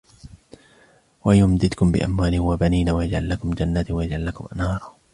[1.25, 4.95] ويمددكم بأموال وبنين ويجعل لكم جنات ويجعل لكم أنهارا